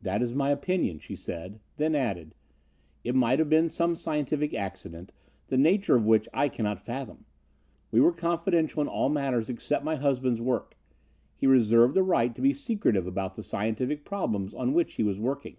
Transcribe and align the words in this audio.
"That 0.00 0.22
is 0.22 0.34
my 0.34 0.48
opinion," 0.48 1.00
she 1.00 1.14
said, 1.14 1.60
then 1.76 1.94
added: 1.94 2.34
"It 3.04 3.14
might 3.14 3.38
have 3.38 3.50
been 3.50 3.68
some 3.68 3.94
scientific 3.94 4.54
accident, 4.54 5.12
the 5.48 5.58
nature 5.58 5.96
of 5.96 6.06
which 6.06 6.30
I 6.32 6.48
cannot 6.48 6.80
fathom. 6.80 7.26
We 7.90 8.00
were 8.00 8.14
confidential 8.14 8.80
in 8.80 8.88
all 8.88 9.10
matters 9.10 9.50
except 9.50 9.84
my 9.84 9.96
husband's 9.96 10.40
work. 10.40 10.78
He 11.36 11.46
reserved 11.46 11.92
the 11.94 12.02
right 12.02 12.34
to 12.34 12.40
be 12.40 12.54
secretive 12.54 13.06
about 13.06 13.34
the 13.34 13.42
scientific 13.42 14.02
problems 14.06 14.54
on 14.54 14.72
which 14.72 14.94
he 14.94 15.02
was 15.02 15.18
working." 15.20 15.58